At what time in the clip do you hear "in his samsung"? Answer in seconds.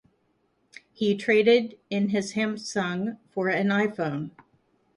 1.91-3.19